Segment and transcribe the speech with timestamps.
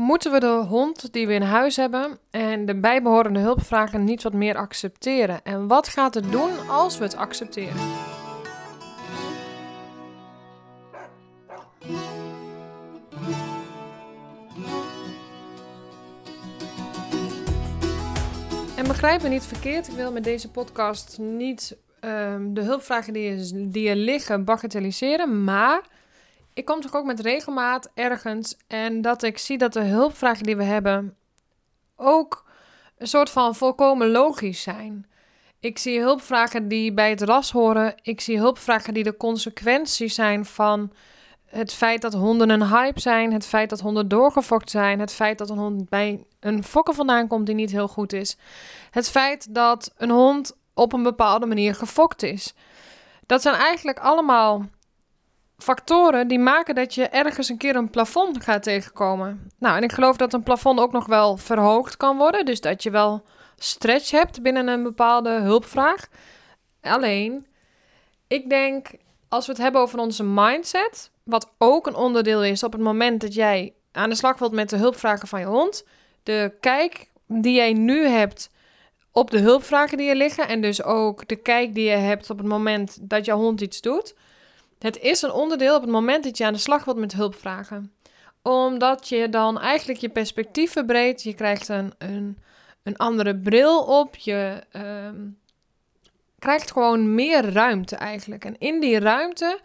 [0.00, 4.32] Moeten we de hond die we in huis hebben en de bijbehorende hulpvragen niet wat
[4.32, 5.40] meer accepteren?
[5.44, 7.76] En wat gaat het doen als we het accepteren?
[18.76, 23.68] En begrijp me niet verkeerd, ik wil met deze podcast niet um, de hulpvragen die
[23.70, 25.82] die je liggen bagatelliseren, maar
[26.54, 30.56] ik kom toch ook met regelmaat ergens en dat ik zie dat de hulpvragen die
[30.56, 31.16] we hebben
[31.96, 32.44] ook
[32.98, 35.06] een soort van volkomen logisch zijn.
[35.60, 37.94] Ik zie hulpvragen die bij het ras horen.
[38.02, 40.92] Ik zie hulpvragen die de consequenties zijn van
[41.46, 45.38] het feit dat honden een hype zijn, het feit dat honden doorgefokt zijn, het feit
[45.38, 48.36] dat een hond bij een fokker vandaan komt die niet heel goed is,
[48.90, 52.54] het feit dat een hond op een bepaalde manier gefokt is.
[53.26, 54.68] Dat zijn eigenlijk allemaal
[55.62, 59.50] factoren die maken dat je ergens een keer een plafond gaat tegenkomen.
[59.58, 62.44] Nou, en ik geloof dat een plafond ook nog wel verhoogd kan worden.
[62.44, 63.22] Dus dat je wel
[63.56, 66.08] stretch hebt binnen een bepaalde hulpvraag.
[66.80, 67.46] Alleen,
[68.28, 68.88] ik denk,
[69.28, 73.20] als we het hebben over onze mindset, wat ook een onderdeel is op het moment
[73.20, 75.84] dat jij aan de slag wilt met de hulpvragen van je hond,
[76.22, 78.50] de kijk die jij nu hebt
[79.12, 82.38] op de hulpvragen die er liggen en dus ook de kijk die je hebt op
[82.38, 84.14] het moment dat jouw hond iets doet
[84.82, 87.92] het is een onderdeel op het moment dat je aan de slag wilt met hulpvragen.
[88.42, 91.22] Omdat je dan eigenlijk je perspectief verbreedt.
[91.22, 92.38] Je krijgt een, een,
[92.82, 94.16] een andere bril op.
[94.16, 95.26] Je ehm,
[96.38, 98.44] krijgt gewoon meer ruimte eigenlijk.
[98.44, 99.60] En in die ruimte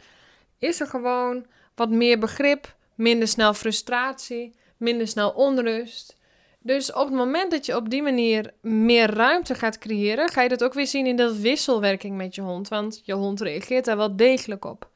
[0.59, 6.17] is er gewoon wat meer begrip, minder snel frustratie, minder snel onrust.
[6.59, 10.49] Dus op het moment dat je op die manier meer ruimte gaat creëren, ga je
[10.49, 12.67] dat ook weer zien in de wisselwerking met je hond.
[12.67, 14.89] Want je hond reageert daar wel degelijk op.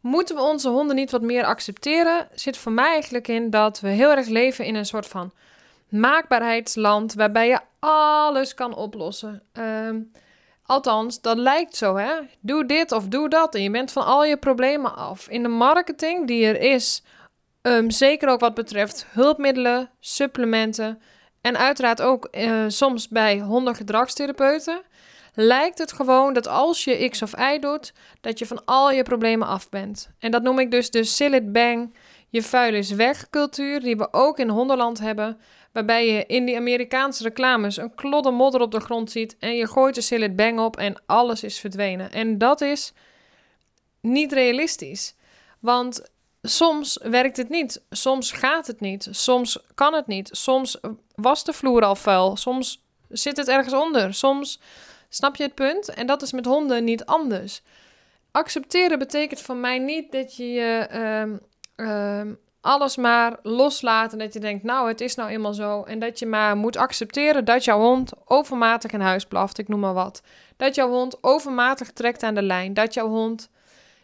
[0.00, 2.28] Moeten we onze honden niet wat meer accepteren?
[2.34, 5.32] Zit voor mij eigenlijk in dat we heel erg leven in een soort van
[5.88, 9.42] maakbaarheidsland waarbij je alles kan oplossen.
[9.52, 10.00] Ehm,
[10.64, 12.12] althans, dat lijkt zo, hè?
[12.40, 15.28] Doe dit of doe dat en je bent van al je problemen af.
[15.28, 17.02] In de marketing die er is,
[17.62, 21.00] ehm, zeker ook wat betreft hulpmiddelen, supplementen
[21.40, 24.82] en uiteraard ook uh, soms bij hondengedragstherapeuten
[25.40, 29.02] lijkt het gewoon dat als je X of Y doet, dat je van al je
[29.02, 30.10] problemen af bent.
[30.18, 31.94] En dat noem ik dus de Sillet Bang,
[32.28, 35.40] je vuil is weg cultuur, die we ook in Honderland hebben.
[35.72, 39.66] Waarbij je in die Amerikaanse reclames een klodder modder op de grond ziet en je
[39.66, 42.12] gooit de Sillet Bang op en alles is verdwenen.
[42.12, 42.92] En dat is
[44.00, 45.14] niet realistisch.
[45.60, 46.10] Want
[46.42, 50.80] soms werkt het niet, soms gaat het niet, soms kan het niet, soms
[51.14, 54.60] was de vloer al vuil, soms zit het ergens onder, soms
[55.12, 55.88] Snap je het punt?
[55.88, 57.62] En dat is met honden niet anders.
[58.30, 61.36] Accepteren betekent voor mij niet dat je je ehm,
[61.76, 65.82] ehm, alles maar loslaat en dat je denkt, nou, het is nou eenmaal zo.
[65.82, 69.80] En dat je maar moet accepteren dat jouw hond overmatig in huis blaft, ik noem
[69.80, 70.22] maar wat.
[70.56, 72.74] Dat jouw hond overmatig trekt aan de lijn.
[72.74, 73.50] Dat jouw hond.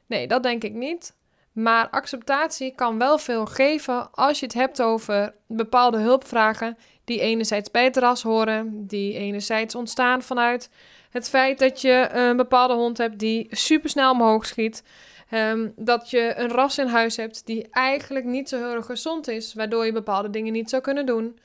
[0.07, 1.15] Nee, dat denk ik niet.
[1.53, 7.71] Maar acceptatie kan wel veel geven als je het hebt over bepaalde hulpvragen die enerzijds
[7.71, 10.71] bij het ras horen, die enerzijds ontstaan vanuit
[11.11, 14.83] het feit dat je een bepaalde hond hebt die supersnel omhoog schiet.
[15.31, 19.29] Um, dat je een ras in huis hebt die eigenlijk niet zo heel erg gezond
[19.29, 21.39] is, waardoor je bepaalde dingen niet zou kunnen doen.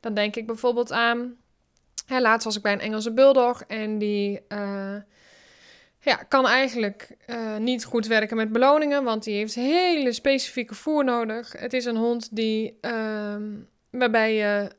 [0.00, 1.36] Dan denk ik bijvoorbeeld aan.
[2.06, 4.96] Hè, laatst was ik bij een Engelse bulldog en die uh,
[6.00, 11.04] ja, kan eigenlijk uh, niet goed werken met beloningen, want die heeft hele specifieke voer
[11.04, 11.52] nodig.
[11.52, 13.36] Het is een hond die, uh,
[13.90, 14.70] waarbij je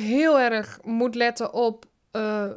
[0.00, 2.50] heel erg moet letten op uh,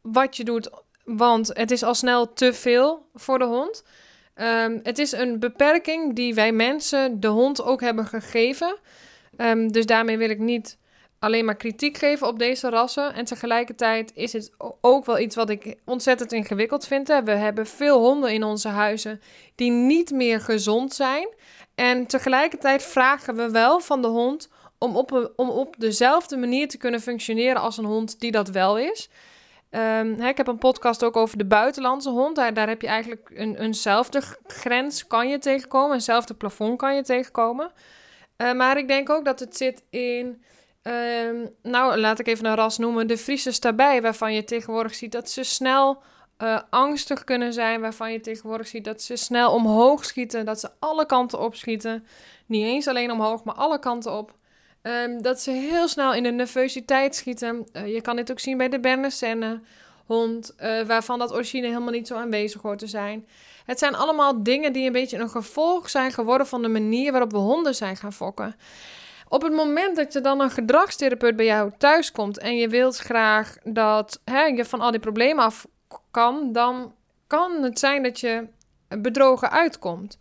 [0.00, 0.70] wat je doet,
[1.04, 3.84] want het is al snel te veel voor de hond.
[4.36, 8.76] Um, het is een beperking die wij mensen de hond ook hebben gegeven.
[9.36, 10.78] Um, dus daarmee wil ik niet
[11.18, 13.14] alleen maar kritiek geven op deze rassen.
[13.14, 17.08] En tegelijkertijd is het ook wel iets wat ik ontzettend ingewikkeld vind.
[17.08, 19.20] We hebben veel honden in onze huizen
[19.54, 21.28] die niet meer gezond zijn.
[21.74, 24.48] En tegelijkertijd vragen we wel van de hond
[24.84, 28.78] om op, om op dezelfde manier te kunnen functioneren als een hond die dat wel
[28.78, 29.08] is.
[29.70, 32.36] Um, hè, ik heb een podcast ook over de buitenlandse hond.
[32.36, 35.94] Daar, heb je eigenlijk een, eenzelfde grens kan je tegenkomen.
[35.94, 37.70] Eenzelfde plafond kan je tegenkomen.
[38.36, 40.42] Uh, maar ik denk ook dat het zit in...
[40.82, 43.06] Um, nou, laat ik even een ras noemen.
[43.06, 46.02] De Friese stabij, waarvan je tegenwoordig ziet dat ze snel
[46.38, 47.80] uh, angstig kunnen zijn.
[47.80, 50.44] Waarvan je tegenwoordig ziet dat ze snel omhoog schieten.
[50.44, 52.06] Dat ze alle kanten opschieten.
[52.46, 54.34] Niet eens alleen omhoog, maar alle kanten op.
[54.86, 57.66] Um, dat ze heel snel in de nervositeit schieten.
[57.72, 59.60] Uh, je kan dit ook zien bij de Bernesenne
[60.06, 63.26] hond, uh, waarvan dat origine helemaal niet zo aanwezig hoort te zijn.
[63.64, 67.30] Het zijn allemaal dingen die een beetje een gevolg zijn geworden van de manier waarop
[67.30, 68.56] we honden zijn gaan fokken.
[69.28, 72.96] Op het moment dat je dan een gedragstherapeut bij jou thuis komt en je wilt
[72.96, 75.66] graag dat hè, je van al die problemen af
[76.10, 76.94] kan, dan
[77.26, 78.46] kan het zijn dat je
[78.88, 80.18] bedrogen uitkomt.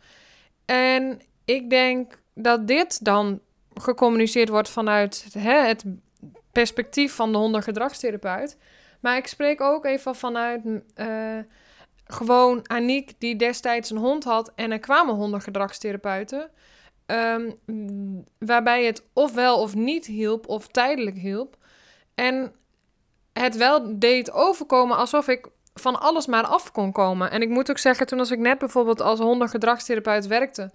[0.65, 3.39] En ik denk dat dit dan
[3.75, 5.83] gecommuniceerd wordt vanuit hè, het
[6.51, 8.57] perspectief van de hondengedragstherapeut.
[8.99, 10.61] Maar ik spreek ook even vanuit
[10.95, 11.37] uh,
[12.05, 16.49] gewoon Aniek, die destijds een hond had en er kwamen hondengedragstherapeuten.
[17.05, 21.57] Um, waarbij het ofwel of niet hielp of tijdelijk hielp.
[22.15, 22.51] En
[23.33, 27.31] het wel deed overkomen alsof ik van alles maar af kon komen.
[27.31, 30.71] En ik moet ook zeggen, toen als ik net bijvoorbeeld als hondengedragstherapeut werkte...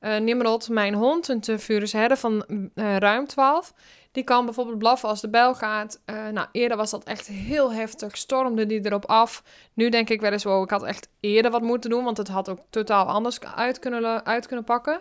[0.00, 3.72] Uh, Nimrod, mijn hond, een Tevurus herder van uh, ruim 12...
[4.12, 6.00] Die kan bijvoorbeeld blaffen als de bel gaat.
[6.06, 8.16] Uh, nou, eerder was dat echt heel heftig.
[8.16, 9.42] Stormde die erop af.
[9.74, 12.04] Nu denk ik wel eens, wow, ik had echt eerder wat moeten doen.
[12.04, 15.00] Want het had ook totaal anders uit kunnen, uit kunnen pakken.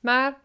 [0.00, 0.36] Maar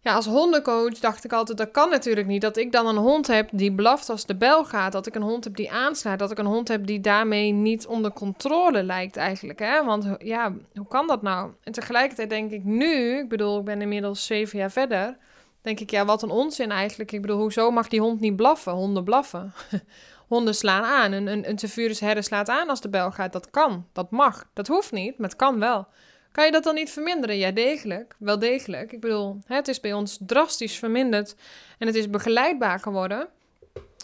[0.00, 2.40] ja, als hondencoach dacht ik altijd, dat kan natuurlijk niet.
[2.40, 4.92] Dat ik dan een hond heb die blaft als de bel gaat.
[4.92, 6.18] Dat ik een hond heb die aanslaat.
[6.18, 9.58] Dat ik een hond heb die daarmee niet onder controle lijkt eigenlijk.
[9.58, 9.84] Hè?
[9.84, 11.52] Want ja, hoe kan dat nou?
[11.62, 15.16] En tegelijkertijd denk ik nu, ik bedoel, ik ben inmiddels zeven jaar verder.
[15.62, 17.12] Denk ik, ja, wat een onzin eigenlijk.
[17.12, 18.72] Ik bedoel, hoezo mag die hond niet blaffen?
[18.72, 19.52] Honden blaffen.
[20.28, 21.12] Honden slaan aan.
[21.12, 23.32] Een, een, een slaat aan als de bel gaat.
[23.32, 23.86] Dat kan.
[23.92, 24.44] Dat mag.
[24.52, 25.86] Dat hoeft niet, maar het kan wel.
[26.32, 27.36] Kan je dat dan niet verminderen?
[27.36, 28.14] Ja, degelijk.
[28.18, 28.92] Wel degelijk.
[28.92, 31.34] Ik bedoel, het is bij ons drastisch verminderd
[31.78, 33.28] en het is begeleidbaar geworden.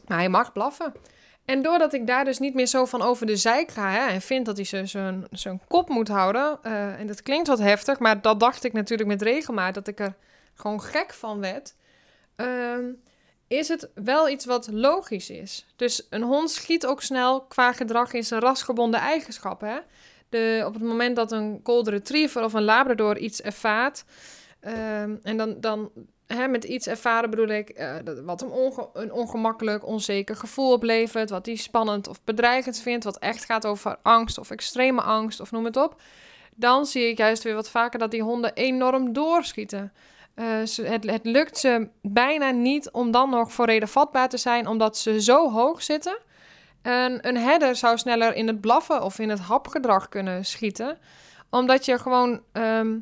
[0.06, 0.93] Maar hij mag blaffen.
[1.44, 4.21] En doordat ik daar dus niet meer zo van over de zijk ga hè, en
[4.21, 4.87] vind dat hij
[5.31, 9.09] zijn kop moet houden, uh, en dat klinkt wat heftig, maar dat dacht ik natuurlijk
[9.09, 10.15] met regelmaat, dat ik er
[10.55, 11.75] gewoon gek van werd,
[12.37, 12.77] uh,
[13.49, 15.67] is het wel iets wat logisch is.
[15.77, 19.85] Dus een hond schiet ook snel qua gedrag in zijn rasgebonden eigenschappen.
[20.67, 24.05] Op het moment dat een Golden Retriever of een Labrador iets ervaart.
[24.61, 25.91] Um, en dan, dan
[26.49, 27.95] met iets ervaren bedoel ik uh,
[28.25, 28.51] wat hem
[28.93, 31.31] een ongemakkelijk, onzeker gevoel oplevert.
[31.31, 33.05] Wat hij spannend of bedreigend vindt.
[33.05, 36.01] Wat echt gaat over angst of extreme angst of noem het op.
[36.55, 39.93] Dan zie ik juist weer wat vaker dat die honden enorm doorschieten.
[40.35, 40.47] Uh,
[40.83, 44.99] het, het lukt ze bijna niet om dan nog voor reden vatbaar te zijn, omdat
[44.99, 46.19] ze zo hoog zitten
[46.93, 50.99] een, een herder zou sneller in het blaffen of in het hapgedrag kunnen schieten.
[51.51, 52.43] Omdat je gewoon.
[52.53, 52.97] Ehm,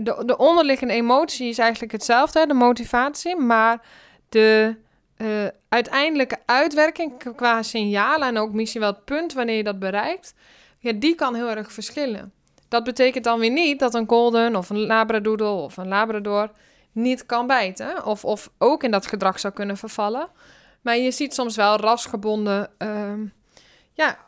[0.00, 3.36] de, de onderliggende emotie is eigenlijk hetzelfde, de motivatie.
[3.36, 3.80] Maar
[4.28, 4.76] de
[5.16, 10.34] uh, uiteindelijke uitwerking qua signalen en ook misschien wel het punt wanneer je dat bereikt,
[10.78, 12.32] ja, die kan heel erg verschillen.
[12.68, 16.50] Dat betekent dan weer niet dat een golden of een labradoodle of een labrador
[16.92, 18.04] niet kan bijten.
[18.04, 20.28] Of, of ook in dat gedrag zou kunnen vervallen.
[20.84, 23.24] Maar je ziet soms wel rasgebonden ehm,
[23.92, 24.18] ja,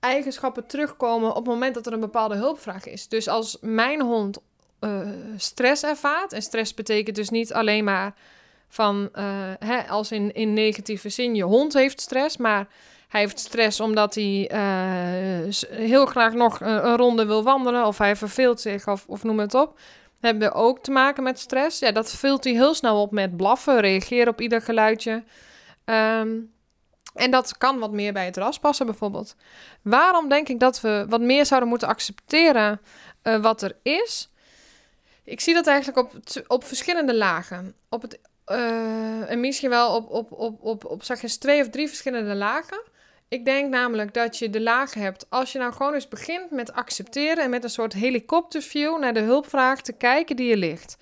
[0.00, 3.08] eigenschappen terugkomen op het moment dat er een bepaalde hulpvraag is.
[3.08, 4.38] Dus als mijn hond
[4.80, 8.14] uh, stress ervaart, en stress betekent dus niet alleen maar
[8.68, 9.24] van, uh,
[9.58, 12.68] hè, als in, in negatieve zin, je hond heeft stress, maar
[13.08, 17.98] hij heeft stress omdat hij uh, heel graag nog een, een, ronde wil wandelen, of
[17.98, 19.78] hij verveelt zich, of, of noem het op
[20.20, 21.78] hebben ook te maken met stress.
[21.78, 25.24] Ja, dat vult hij heel snel op met blaffen, reageren op ieder geluidje.
[25.84, 26.36] Ehm,
[27.14, 29.36] en dat kan wat meer bij het ras passen, bijvoorbeeld.
[29.82, 32.80] Waarom denk ik dat we wat meer zouden moeten accepteren
[33.22, 34.28] uh, wat er is?
[35.24, 36.12] Ik zie dat eigenlijk op,
[36.46, 37.74] op verschillende lagen.
[37.88, 41.68] Op het, uh, en misschien wel op, op, op, op, op zeg eens twee of
[41.68, 42.80] drie verschillende lagen.
[43.28, 45.26] Ik denk namelijk dat je de lagen hebt.
[45.28, 49.20] Als je nou gewoon eens begint met accepteren en met een soort helikopterview naar de
[49.20, 50.96] hulpvraag te kijken die je ligt.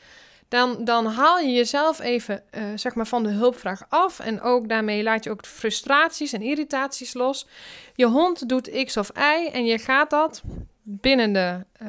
[0.49, 4.21] Dan, dan haal je jezelf even uh, zeg maar van de hulpvraag af.
[4.21, 7.47] En ook daarmee laat je ook de frustraties en irritaties los.
[7.95, 10.43] Je hond doet X of Y en je gaat dat
[10.83, 11.89] binnen de uh,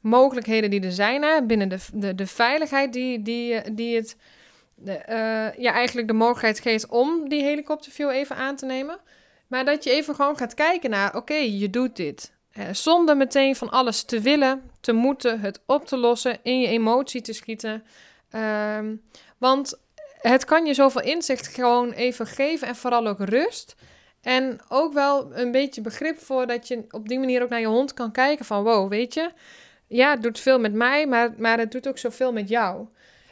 [0.00, 1.22] mogelijkheden die er zijn.
[1.22, 4.16] Hè, binnen de, de, de veiligheid die, die, die het
[4.84, 4.94] uh,
[5.56, 8.98] ja, eigenlijk de mogelijkheid geeft om die helikopterview even aan te nemen.
[9.46, 12.32] Maar dat je even gewoon gaat kijken naar, oké, je doet dit.
[12.52, 16.68] Eh, zonder meteen van alles te willen, te moeten, het op te lossen, in je
[16.68, 17.84] emotie te schieten.
[18.30, 18.94] Ehm,
[19.38, 19.78] want
[20.18, 23.74] het kan je zoveel inzicht gewoon even geven en vooral ook rust.
[24.20, 27.66] En ook wel een beetje begrip voor dat je op die manier ook naar je
[27.66, 29.30] hond kan kijken van wow, weet je,
[29.86, 32.86] ja, het doet veel met mij, maar, maar het doet ook zoveel met jou.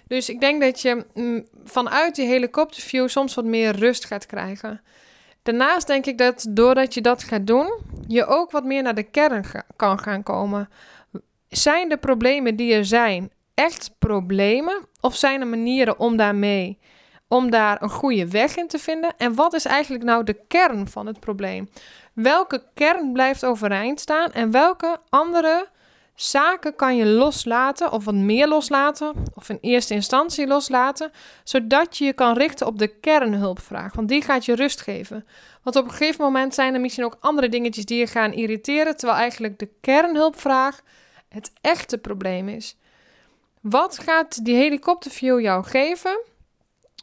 [0.06, 4.80] Dus ik denk dat je mm, vanuit die helikopterview soms wat meer rust gaat krijgen.
[5.44, 7.72] Daarnaast denk ik dat doordat je dat gaat doen,
[8.06, 9.44] je ook wat meer naar de kern
[9.76, 10.68] kan gaan komen.
[11.48, 14.86] Zijn de problemen die er zijn echt problemen?
[15.00, 16.78] Of zijn er manieren om daarmee,
[17.28, 19.14] om daar een goede weg in te vinden?
[19.16, 21.70] En wat is eigenlijk nou de kern van het probleem?
[22.14, 25.68] Welke kern blijft overeind staan en welke andere
[26.14, 31.12] zaken kan je loslaten of wat meer loslaten of in eerste instantie loslaten,
[31.44, 35.26] zodat je je kan richten op de kernhulpvraag, want die gaat je rust geven.
[35.62, 38.96] Want op een gegeven moment zijn er misschien ook andere dingetjes die je gaan irriteren,
[38.96, 40.80] terwijl eigenlijk de kernhulpvraag
[41.28, 42.76] het echte probleem is.
[43.60, 46.20] Wat gaat die helikopterview jou geven?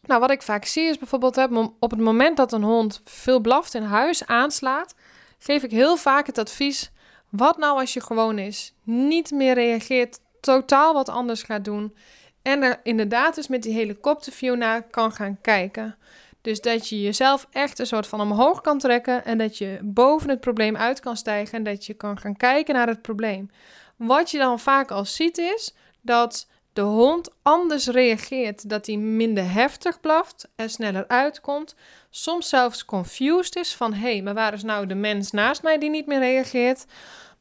[0.06, 1.38] Nou, wat ik vaak zie is bijvoorbeeld
[1.80, 4.96] op het moment dat een hond veel blaft in huis aanslaat,
[5.40, 6.92] geef ik heel vaak het advies:
[7.32, 11.96] wat nou als je gewoon is, niet meer reageert, totaal wat anders gaat doen
[12.42, 15.96] en er inderdaad dus met die helikopterview naar kan gaan kijken.
[16.42, 20.30] Dus dat je jezelf echt een soort van omhoog kan trekken en dat je boven
[20.30, 23.50] het probleem uit kan stijgen en dat je kan gaan kijken naar het probleem.
[23.96, 29.52] Wat je dan vaak al ziet is dat de hond anders reageert, dat hij minder
[29.52, 31.76] heftig blaft, er sneller uitkomt,
[32.10, 35.78] soms zelfs confused is van hé, hey, maar waar is nou de mens naast mij
[35.78, 36.86] die niet meer reageert?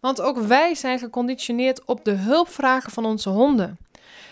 [0.00, 3.78] Want ook wij zijn geconditioneerd op de hulpvragen van onze honden.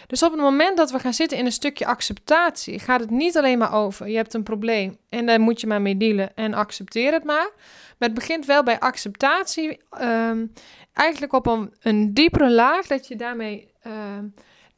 [0.07, 3.37] Dus op het moment dat we gaan zitten in een stukje acceptatie, gaat het niet
[3.37, 6.55] alleen maar over je hebt een probleem en daar moet je maar mee dealen en
[6.55, 7.51] accepteer het maar.
[7.99, 10.47] Maar het begint wel bij acceptatie, ehm,
[10.93, 14.25] eigenlijk op een, een diepere laag, dat je daarmee ehm,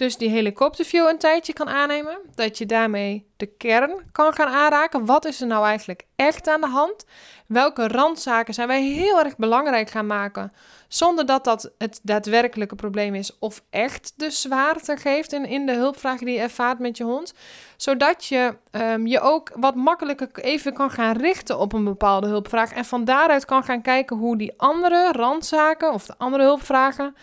[0.01, 2.19] dus die helikopterview een tijdje kan aannemen.
[2.35, 5.05] Dat je daarmee de kern kan gaan aanraken.
[5.05, 7.05] Wat is er nou eigenlijk echt aan de hand?
[7.47, 10.53] Welke randzaken zijn wij heel erg belangrijk gaan maken?
[10.89, 15.75] Zonder dat dat het daadwerkelijke probleem is of echt de zwaarte geeft in, in de
[15.75, 17.35] hulpvragen die je ervaart met je hond.
[17.77, 22.73] Zodat je um, je ook wat makkelijker even kan gaan richten op een bepaalde hulpvraag.
[22.73, 27.15] En van daaruit kan gaan kijken hoe die andere randzaken of de andere hulpvragen.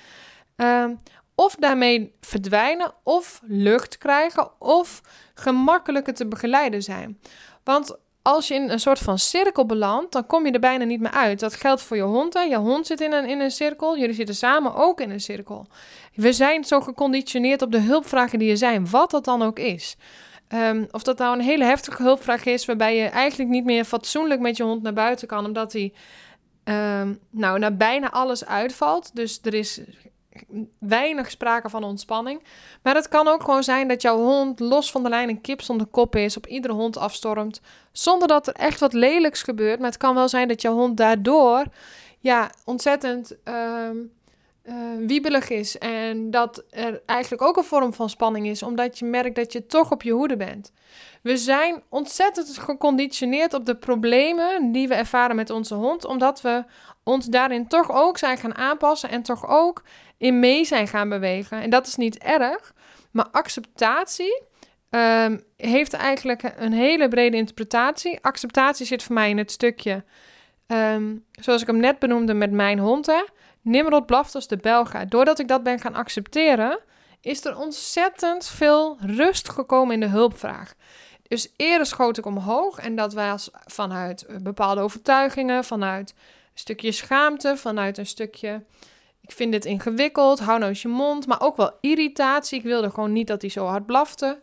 [0.55, 0.97] Um,
[1.39, 5.01] of daarmee verdwijnen, of lucht krijgen, of
[5.33, 7.19] gemakkelijker te begeleiden zijn.
[7.63, 10.99] Want als je in een soort van cirkel belandt, dan kom je er bijna niet
[10.99, 11.39] meer uit.
[11.39, 12.33] Dat geldt voor je hond.
[12.33, 12.41] Hè?
[12.41, 15.65] Je hond zit in een, in een cirkel, jullie zitten samen ook in een cirkel.
[16.15, 19.95] We zijn zo geconditioneerd op de hulpvragen die er zijn, wat dat dan ook is.
[20.47, 24.39] Ehm, of dat nou een hele heftige hulpvraag is, waarbij je eigenlijk niet meer fatsoenlijk
[24.39, 25.93] met je hond naar buiten kan, omdat hij
[27.01, 29.15] um, nou, naar bijna alles uitvalt.
[29.15, 29.81] Dus er is
[30.79, 32.43] weinig sprake van ontspanning.
[32.83, 35.61] Maar het kan ook gewoon zijn dat jouw hond los van de lijn een kip
[35.61, 39.79] zonder kop is, op iedere hond afstormt, zonder dat er echt wat lelijks gebeurt.
[39.79, 41.65] Maar het kan wel zijn dat jouw hond daardoor
[42.19, 43.37] ja, ontzettend
[44.67, 44.75] uh,
[45.07, 45.77] wiebelig is.
[45.77, 49.65] En dat er eigenlijk ook een vorm van spanning is, omdat je merkt dat je
[49.65, 50.71] toch op je hoede bent.
[51.21, 56.63] We zijn ontzettend geconditioneerd op de problemen die we ervaren met onze hond, omdat we
[57.03, 59.83] ons daarin toch ook zijn gaan aanpassen en toch ook
[60.17, 61.61] in mee zijn gaan bewegen.
[61.61, 62.73] En dat is niet erg,
[63.11, 64.43] maar acceptatie
[64.89, 68.19] um, heeft eigenlijk een hele brede interpretatie.
[68.21, 70.03] Acceptatie zit voor mij in het stukje,
[70.67, 73.23] um, zoals ik hem net benoemde met mijn hond, hè.
[73.67, 75.05] Nimrod blaft als de Belga.
[75.05, 76.79] Doordat ik dat ben gaan accepteren,
[77.21, 80.73] is er ontzettend veel rust gekomen in de hulpvraag.
[81.27, 87.57] Dus eerder schoot ik omhoog en dat was vanuit bepaalde overtuigingen, vanuit een stukje schaamte,
[87.57, 88.63] vanuit een stukje
[89.27, 91.27] ik vind dit ingewikkeld, hou nou eens je mond.
[91.27, 92.57] Maar ook wel irritatie.
[92.57, 94.39] Ik wilde gewoon niet dat hij zo hard blafte.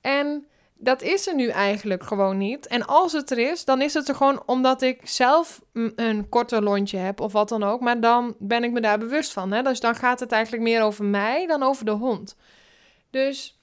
[0.00, 0.46] En
[0.78, 2.66] dat is er nu eigenlijk gewoon niet.
[2.66, 6.62] En als het er is, dan is het er gewoon omdat ik zelf een korter
[6.62, 7.80] lontje heb of wat dan ook.
[7.80, 9.52] Maar dan ben ik me daar bewust van.
[9.52, 9.62] Hè?
[9.62, 12.36] Dus dan gaat het eigenlijk meer over mij dan over de hond.
[13.10, 13.60] Dus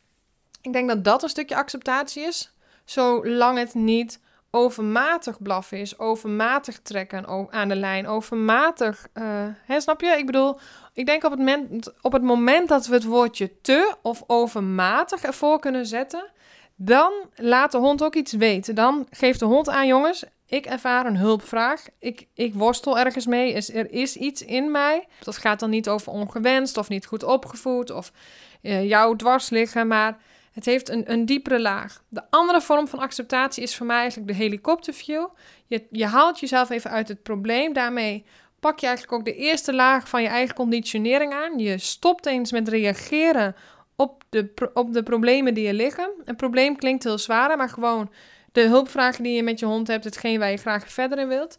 [0.62, 2.54] ik denk dat dat een stukje acceptatie is.
[2.86, 4.20] Zolang het niet
[4.52, 9.24] overmatig blaffen is, overmatig trekken aan de lijn, overmatig, uh,
[9.66, 10.08] hè, snap je?
[10.08, 10.60] Ik bedoel,
[10.94, 15.60] ik denk op het, op het moment dat we het woordje te of overmatig ervoor
[15.60, 16.32] kunnen zetten,
[16.76, 18.76] dan laat de hond ook iets weten.
[18.76, 21.86] Dan geeft de hond aan, jongens, ik ervaar een hulpvraag.
[22.00, 23.54] Ik, ik worstel ergens mee.
[23.54, 25.08] Er is iets in mij.
[25.20, 28.12] Dat gaat dan niet over ongewenst of niet goed opgevoed of
[28.62, 30.18] uh, jou dwars liggen, maar
[30.52, 32.04] het heeft een, een diepere laag.
[32.10, 35.28] De andere vorm van acceptatie is voor mij eigenlijk de helikopterview.
[35.66, 37.74] Je, je haalt jezelf even uit het probleem.
[37.74, 38.26] Daarmee
[38.60, 41.60] pak je eigenlijk ook de eerste laag van je eigen conditionering aan.
[41.60, 43.56] Je stopt eens met reageren
[43.96, 46.10] op de, op de problemen die er liggen.
[46.26, 48.12] Een probleem klinkt heel zwaar, maar gewoon
[48.52, 51.58] de hulpvragen die je met je hond hebt, hetgeen waar je graag verder in wilt.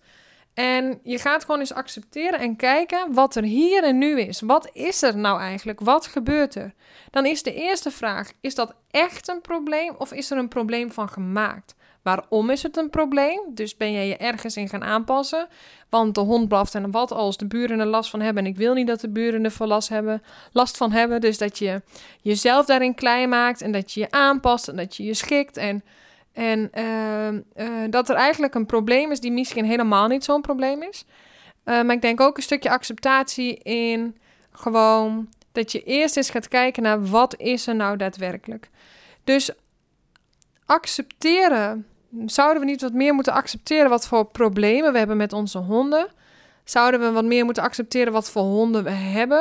[0.54, 4.40] En je gaat gewoon eens accepteren en kijken wat er hier en nu is.
[4.40, 5.80] Wat is er nou eigenlijk?
[5.80, 6.74] Wat gebeurt er?
[7.10, 10.92] Dan is de eerste vraag: is dat echt een probleem of is er een probleem
[10.92, 11.74] van gemaakt?
[12.06, 13.40] Waarom is het een probleem?
[13.48, 15.48] Dus ben jij je ergens in gaan aanpassen?
[15.88, 18.44] Want de hond blaft en wat als de buren er last van hebben?
[18.44, 20.22] En ik wil niet dat de buren er last, hebben,
[20.52, 21.20] last van hebben.
[21.20, 21.82] Dus dat je
[22.22, 25.56] jezelf daarin klein maakt en dat je je aanpast en dat je je schikt.
[25.56, 25.84] En
[26.32, 27.32] en uh,
[27.66, 31.04] uh, dat er eigenlijk een probleem is die misschien helemaal niet zo'n probleem is.
[31.64, 34.16] Uh, maar ik denk ook een stukje acceptatie in
[34.52, 38.70] gewoon dat je eerst eens gaat kijken naar wat is er nou daadwerkelijk.
[39.24, 39.50] Dus
[40.66, 41.86] accepteren.
[42.24, 46.08] Zouden we niet wat meer moeten accepteren wat voor problemen we hebben met onze honden?
[46.64, 49.40] Zouden we wat meer moeten accepteren wat voor honden we hebben?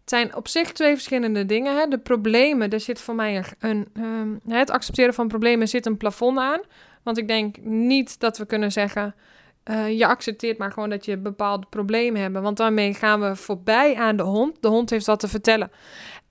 [0.00, 1.76] Het zijn op zich twee verschillende dingen.
[1.76, 1.86] Hè?
[1.86, 3.88] De problemen, er zit voor mij een.
[3.96, 6.60] Um, het accepteren van problemen zit een plafond aan.
[7.02, 9.14] Want ik denk niet dat we kunnen zeggen.
[9.70, 12.38] Uh, je accepteert maar gewoon dat je bepaalde problemen hebt.
[12.38, 14.56] Want daarmee gaan we voorbij aan de hond.
[14.60, 15.70] De hond heeft wat te vertellen.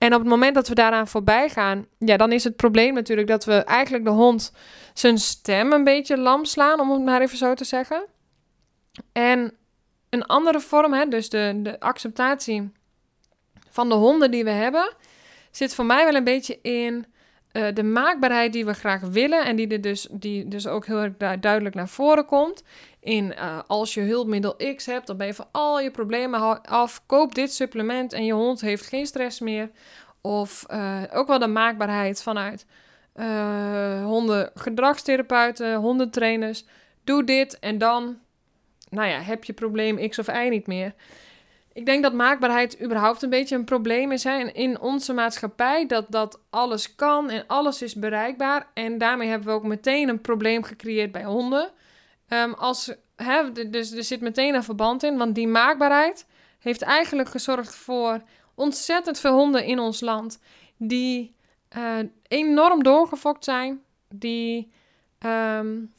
[0.02, 3.28] En op het moment dat we daaraan voorbij gaan, ja, dan is het probleem natuurlijk
[3.28, 4.52] dat we eigenlijk de hond
[4.94, 8.04] zijn stem een beetje lam slaan, om het maar even zo te zeggen.
[9.12, 9.56] En
[10.10, 12.72] een andere vorm, hè, dus de, de acceptatie
[13.68, 14.94] van de honden die we hebben,
[15.50, 17.06] zit voor mij wel een beetje in
[17.52, 20.98] uh, de maakbaarheid die we graag willen en die, er dus, die dus ook heel
[20.98, 22.64] erg duidelijk naar voren komt.
[23.00, 27.02] In uh, als je hulpmiddel X hebt, dan ben je van al je problemen af.
[27.06, 29.70] Koop dit supplement en je hond heeft geen stress meer.
[30.20, 32.66] Of uh, ook wel de maakbaarheid vanuit
[34.04, 36.64] hondengedragstherapeuten, hondentrainers.
[37.04, 38.18] Doe dit en dan
[38.92, 40.94] nou ja, heb je probleem X of Y niet meer.
[41.72, 45.86] Ik denk dat maakbaarheid überhaupt een beetje een probleem is hè, in onze maatschappij.
[45.86, 48.70] Dat, dat alles kan en alles is bereikbaar.
[48.74, 51.70] En daarmee hebben we ook meteen een probleem gecreëerd bij honden.
[52.28, 56.26] Um, als, hè, dus er zit meteen een verband in, want die maakbaarheid
[56.58, 58.22] heeft eigenlijk gezorgd voor
[58.54, 60.40] ontzettend veel honden in ons land.
[60.76, 61.34] Die
[61.76, 61.98] uh,
[62.28, 63.82] enorm doorgefokt zijn.
[64.08, 64.72] Die
[65.26, 65.92] um,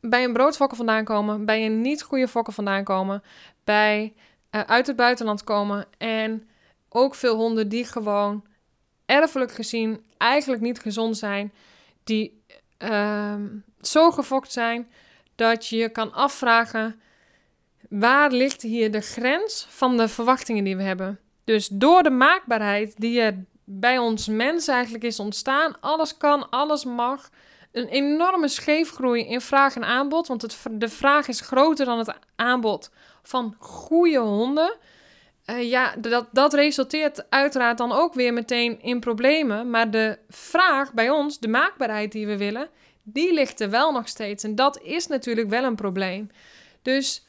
[0.00, 1.44] bij een broodfokker vandaan komen.
[1.44, 3.22] Bij een niet goede fokker vandaan komen.
[3.64, 4.14] Bij
[4.52, 5.86] uit het buitenland komen.
[5.98, 6.48] En
[6.88, 8.44] ook veel honden die gewoon
[9.06, 11.52] erfelijk gezien eigenlijk niet gezond zijn.
[12.04, 12.42] Die
[12.78, 13.34] uh,
[13.80, 14.90] zo gefokt zijn
[15.34, 17.00] dat je je kan afvragen:
[17.88, 21.18] waar ligt hier de grens van de verwachtingen die we hebben?
[21.44, 26.84] Dus door de maakbaarheid die er bij ons mensen eigenlijk is ontstaan, alles kan, alles
[26.84, 27.30] mag.
[27.72, 32.14] Een enorme scheefgroei in vraag en aanbod, want het, de vraag is groter dan het
[32.36, 32.90] aanbod
[33.22, 34.76] van goede honden.
[35.46, 39.70] Uh, ja, dat, dat resulteert uiteraard dan ook weer meteen in problemen.
[39.70, 42.68] Maar de vraag bij ons, de maakbaarheid die we willen,
[43.02, 44.44] die ligt er wel nog steeds.
[44.44, 46.30] En dat is natuurlijk wel een probleem.
[46.82, 47.26] Dus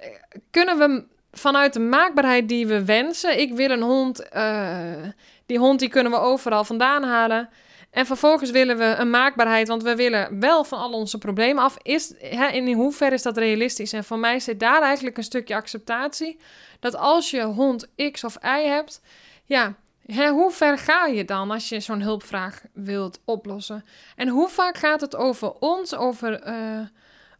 [0.00, 0.06] uh,
[0.50, 5.08] kunnen we vanuit de maakbaarheid die we wensen, ik wil een hond, uh,
[5.46, 7.48] die hond die kunnen we overal vandaan halen.
[7.92, 11.76] En vervolgens willen we een maakbaarheid, want we willen wel van al onze problemen af.
[11.82, 13.92] Is, hè, in hoeverre is dat realistisch?
[13.92, 16.38] En voor mij zit daar eigenlijk een stukje acceptatie.
[16.80, 19.00] Dat als je hond X of Y hebt,
[19.44, 19.74] ja,
[20.06, 23.84] hè, hoe ver ga je dan als je zo'n hulpvraag wilt oplossen?
[24.16, 26.86] En hoe vaak gaat het over ons, over, uh,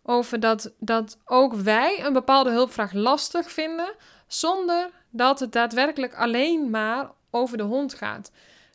[0.02, 3.94] over dat, dat ook wij een bepaalde hulpvraag lastig vinden,
[4.26, 8.30] zonder dat het daadwerkelijk alleen maar over de hond gaat?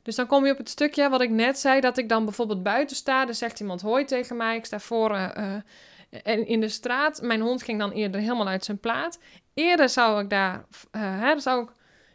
[0.07, 2.63] Dus dan kom je op het stukje wat ik net zei, dat ik dan bijvoorbeeld
[2.63, 3.27] buiten sta.
[3.27, 4.55] Er zegt iemand hoi tegen mij.
[4.55, 5.35] Ik sta voor uh,
[6.23, 7.21] en in de straat.
[7.21, 9.19] Mijn hond ging dan eerder helemaal uit zijn plaat.
[9.53, 11.69] Eerder zou ik daar, uh, hè, zou ik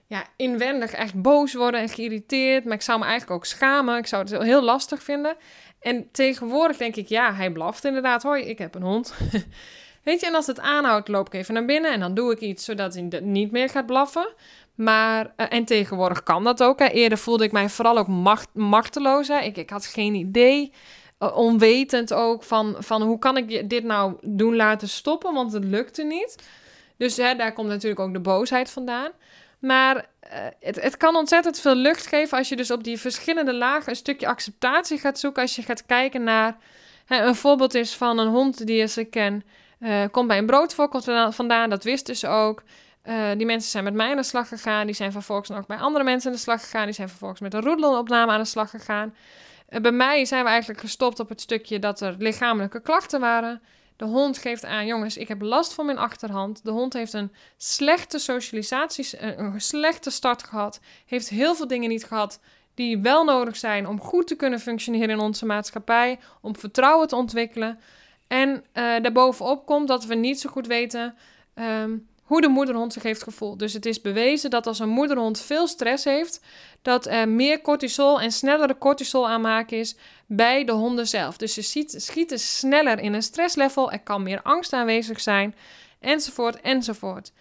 [0.06, 2.64] ja, inwendig echt boos worden en geïrriteerd.
[2.64, 3.98] Maar ik zou me eigenlijk ook schamen.
[3.98, 5.36] Ik zou het heel lastig vinden.
[5.80, 8.22] En tegenwoordig denk ik, ja, hij blaft inderdaad.
[8.22, 9.14] Hoi, ik heb een hond.
[10.04, 12.40] Weet je, en als het aanhoudt, loop ik even naar binnen en dan doe ik
[12.40, 14.34] iets zodat hij niet meer gaat blaffen.
[14.74, 16.80] Maar, uh, en tegenwoordig kan dat ook.
[16.80, 19.28] Eerder voelde ik mij vooral ook macht, machteloos.
[19.28, 20.72] Ik, ik had geen idee,
[21.18, 25.64] uh, onwetend ook, van, van hoe kan ik dit nou doen laten stoppen, want het
[25.64, 26.42] lukte niet.
[26.96, 29.10] Dus hè, daar komt natuurlijk ook de boosheid vandaan.
[29.58, 30.30] Maar uh,
[30.60, 33.96] het, het kan ontzettend veel lucht geven als je dus op die verschillende lagen een
[33.96, 35.42] stukje acceptatie gaat zoeken.
[35.42, 36.56] Als je gaat kijken naar,
[37.04, 39.44] hè, een voorbeeld is van een hond die je ken,
[40.10, 42.62] komt bij een broodfokkel vandaan, dat wisten ze ook.
[43.04, 44.86] Uh, die mensen zijn met mij aan de slag gegaan.
[44.86, 46.84] Die zijn vervolgens nog bij andere mensen aan de slag gegaan.
[46.84, 49.14] Die zijn vervolgens met een roedelopname aan de slag gegaan.
[49.68, 53.62] Uh, bij mij zijn we eigenlijk gestopt op het stukje dat er lichamelijke klachten waren.
[53.96, 56.64] De hond geeft aan, jongens, ik heb last van mijn achterhand.
[56.64, 60.80] De hond heeft een slechte socialisatie, eh, een slechte start gehad.
[61.06, 62.40] Heeft heel veel dingen niet gehad
[62.74, 66.18] die wel nodig zijn om goed te kunnen functioneren in onze maatschappij.
[66.40, 67.80] Om vertrouwen te ontwikkelen.
[68.26, 68.62] En uh,
[69.02, 71.14] daarbovenop komt dat we niet zo goed weten...
[71.54, 73.58] Um, hoe de moederhond zich heeft gevoeld.
[73.58, 76.40] Dus het is bewezen dat als een moederhond veel stress heeft,
[76.82, 81.36] dat er meer cortisol en snellere cortisol aanmaken is bij de honden zelf.
[81.36, 85.54] Dus ze schieten sneller in een stresslevel, er kan meer angst aanwezig zijn,
[86.00, 87.32] enzovoort, enzovoort.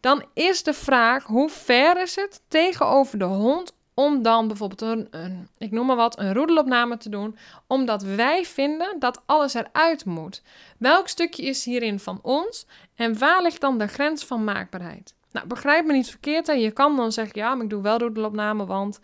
[0.00, 5.08] Dan is de vraag, hoe ver is het tegenover de hond om dan bijvoorbeeld een,
[5.10, 10.04] een, ik noem maar wat, een roedelopname te doen, omdat wij vinden dat alles eruit
[10.04, 10.42] moet.
[10.78, 15.14] Welk stukje is hierin van ons en waar ligt dan de grens van maakbaarheid?
[15.32, 16.46] Nou, begrijp me niet verkeerd.
[16.46, 16.52] Hè.
[16.52, 19.00] Je kan dan zeggen, ja, maar ik doe wel doedelopname, want...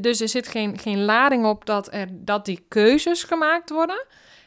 [0.00, 4.06] dus er zit geen, geen lading op dat, er, dat die keuzes gemaakt worden.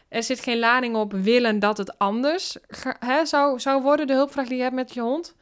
[0.10, 2.58] Er zit geen lading op willen dat het anders
[3.00, 5.36] hè, zou, zou worden, de hulpvraag die je hebt met je hond.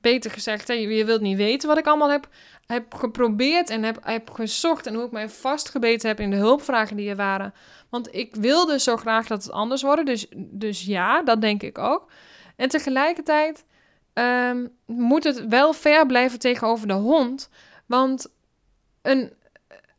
[0.00, 2.28] Beter gezegd, je wilt niet weten wat ik allemaal heb,
[2.66, 6.96] heb geprobeerd en heb, heb gezocht en hoe ik mij vastgebeten heb in de hulpvragen
[6.96, 7.54] die er waren.
[7.88, 10.06] Want ik wilde zo graag dat het anders wordt.
[10.06, 12.10] Dus, dus ja, dat denk ik ook.
[12.56, 13.64] En tegelijkertijd
[14.14, 17.50] um, moet het wel fair blijven tegenover de hond.
[17.86, 18.32] Want
[19.02, 19.32] een,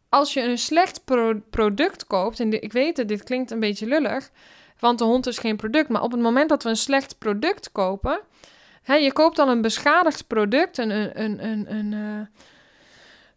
[0.10, 1.04] als je een slecht
[1.50, 4.30] product koopt, en ik weet het, dit klinkt een beetje lullig,
[4.80, 7.72] want de hond is geen product, maar op het moment dat we een slecht product
[7.72, 8.20] kopen,
[8.86, 10.90] je koopt dan een beschadigd product, een,
[11.22, 12.26] een, een, een, uh,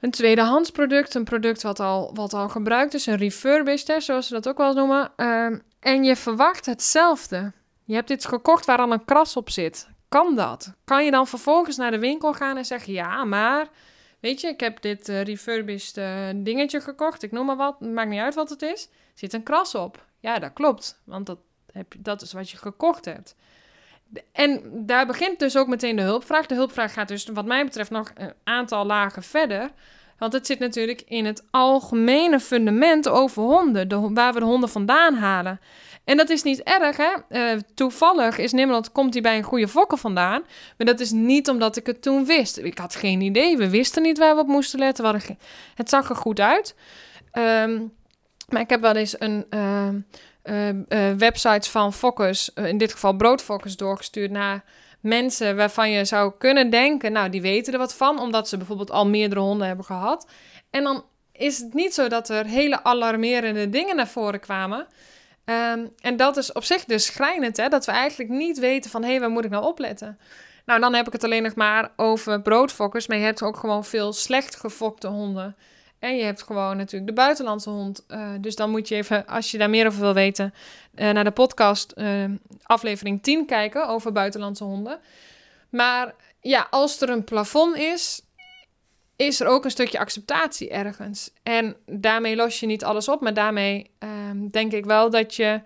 [0.00, 4.32] een tweedehands product, een product wat al, wat al gebruikt is, een refurbished, zoals ze
[4.32, 5.46] dat ook wel noemen, uh,
[5.80, 7.52] en je verwacht hetzelfde.
[7.84, 9.88] Je hebt iets gekocht waar dan een kras op zit.
[10.08, 10.74] Kan dat?
[10.84, 13.68] Kan je dan vervolgens naar de winkel gaan en zeggen: Ja, maar
[14.20, 17.22] weet je, ik heb dit uh, refurbished uh, dingetje gekocht.
[17.22, 17.80] Ik noem maar wat.
[17.80, 18.88] Maakt niet uit wat het is.
[19.14, 20.06] Zit een kras op.
[20.20, 21.00] Ja, dat klopt.
[21.04, 21.38] Want dat,
[21.72, 23.36] heb dat is wat je gekocht hebt.
[24.32, 26.46] En daar begint dus ook meteen de hulpvraag.
[26.46, 29.70] De hulpvraag gaat dus, wat mij betreft, nog een aantal lagen verder.
[30.18, 34.68] Want het zit natuurlijk in het algemene fundament over honden, de, waar we de honden
[34.68, 35.60] vandaan halen.
[36.04, 37.12] En dat is niet erg, hè?
[37.28, 40.42] Uh, toevallig is Nimrod, komt hij bij een goede fokker vandaan.
[40.76, 42.58] Maar dat is niet omdat ik het toen wist.
[42.58, 43.56] Ik had geen idee.
[43.56, 45.22] We wisten niet waar we op moesten letten.
[45.74, 46.74] Het zag er goed uit.
[47.32, 47.92] Um,
[48.48, 49.88] maar ik heb wel eens een uh,
[50.44, 54.64] uh, websites van fokkers, in dit geval broodfokkers, doorgestuurd naar
[55.00, 58.90] mensen waarvan je zou kunnen denken, nou, die weten er wat van, omdat ze bijvoorbeeld
[58.90, 60.28] al meerdere honden hebben gehad.
[60.70, 64.86] En dan is het niet zo dat er hele alarmerende dingen naar voren kwamen.
[65.44, 67.68] Um, en dat is op zich dus schrijnend, hè?
[67.68, 70.18] dat we eigenlijk niet weten van hé, hey, waar moet ik nou opletten?
[70.64, 73.84] Nou, dan heb ik het alleen nog maar over broodfokkers, maar je hebt ook gewoon
[73.84, 75.56] veel slecht gefokte honden.
[76.04, 78.04] En je hebt gewoon natuurlijk de buitenlandse hond.
[78.08, 80.54] Uh, dus dan moet je even, als je daar meer over wil weten,
[80.94, 82.24] uh, naar de podcast uh,
[82.62, 85.00] aflevering 10 kijken over buitenlandse honden.
[85.68, 88.22] Maar ja, als er een plafond is,
[89.16, 91.30] is er ook een stukje acceptatie ergens.
[91.42, 95.60] En daarmee los je niet alles op, maar daarmee ehm, denk ik wel dat je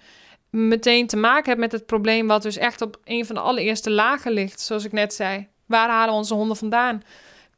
[0.51, 3.91] meteen te maken hebt met het probleem wat dus echt op een van de allereerste
[3.91, 5.49] lagen ligt, zoals ik net zei.
[5.67, 7.03] Waar halen onze honden vandaan?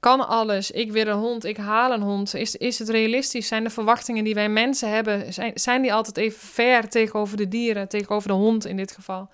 [0.00, 0.70] Kan alles?
[0.70, 2.34] Ik wil een hond, ik haal een hond.
[2.34, 3.48] Is, is het realistisch?
[3.48, 7.48] Zijn de verwachtingen die wij mensen hebben, zijn, zijn die altijd even fair tegenover de
[7.48, 9.30] dieren, tegenover de hond in dit geval?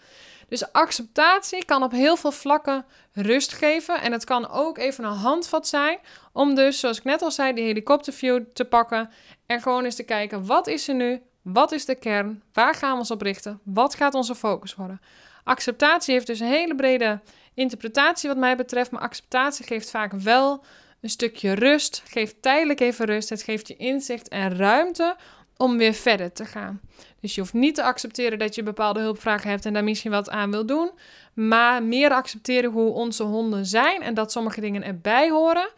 [0.49, 4.01] Dus acceptatie kan op heel veel vlakken rust geven.
[4.01, 5.99] En het kan ook even een handvat zijn
[6.33, 9.11] om dus, zoals ik net al zei, die helikopterview te pakken.
[9.47, 11.23] En gewoon eens te kijken, wat is er nu?
[11.43, 12.43] Wat is de kern?
[12.53, 13.61] Waar gaan we ons op richten?
[13.65, 15.01] Wat gaat onze focus worden?
[15.45, 17.21] Acceptatie heeft dus een hele brede
[17.57, 18.91] interpretatie wat mij betreft.
[18.91, 20.65] Maar acceptatie geeft vaak wel
[21.01, 22.03] een stukje rust.
[22.09, 23.29] Geeft tijdelijk even rust.
[23.29, 25.17] Het geeft je inzicht en ruimte
[25.57, 26.81] om weer verder te gaan.
[27.21, 30.31] Dus je hoeft niet te accepteren dat je bepaalde hulpvragen hebt en daar misschien wat
[30.31, 30.91] aan wil doen.
[31.35, 35.69] Maar meer accepteren hoe onze honden zijn en dat sommige dingen erbij horen.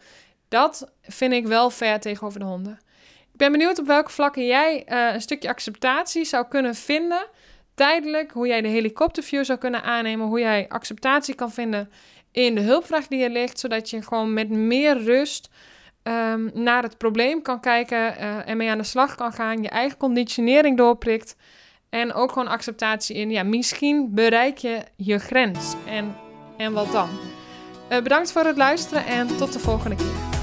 [0.47, 2.79] Dat vind ik wel fair tegenover de honden.
[3.31, 7.27] Ik ben benieuwd op welke vlakken jij uh, een stukje acceptatie zou kunnen vinden.
[7.79, 11.89] Tijdelijk, hoe jij de helikopterview zou kunnen aannemen, hoe jij acceptatie kan vinden
[12.31, 15.49] in de hulpvraag die er ligt, zodat je gewoon met meer rust
[16.03, 19.97] um, naar het probleem kan kijken en mee aan de slag kan gaan, je eigen
[19.97, 21.35] conditionering doorprikt
[21.89, 26.15] en ook gewoon acceptatie in, ja, misschien bereik je je grens en,
[26.57, 27.09] en wat dan.
[27.91, 30.38] Uh, bedankt voor het luisteren en tot de volgende keer.